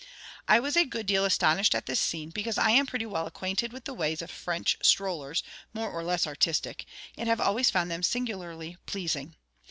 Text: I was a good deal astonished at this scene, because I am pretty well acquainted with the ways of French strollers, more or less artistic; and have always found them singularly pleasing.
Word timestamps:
I 0.47 0.59
was 0.59 0.75
a 0.75 0.83
good 0.83 1.05
deal 1.05 1.25
astonished 1.25 1.75
at 1.75 1.85
this 1.85 1.99
scene, 1.99 2.31
because 2.31 2.57
I 2.57 2.71
am 2.71 2.87
pretty 2.87 3.05
well 3.05 3.27
acquainted 3.27 3.71
with 3.71 3.85
the 3.85 3.93
ways 3.93 4.23
of 4.23 4.31
French 4.31 4.75
strollers, 4.81 5.43
more 5.75 5.91
or 5.91 6.01
less 6.03 6.25
artistic; 6.25 6.87
and 7.15 7.29
have 7.29 7.39
always 7.39 7.69
found 7.69 7.91
them 7.91 8.01
singularly 8.01 8.77
pleasing. 8.87 9.35